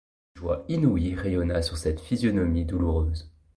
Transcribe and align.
Une 0.35 0.41
joie 0.41 0.65
inouïe 0.67 1.13
rayonna 1.13 1.61
sur 1.61 1.77
cette 1.77 1.99
physionomie 2.01 2.65
douloureuse. 2.65 3.31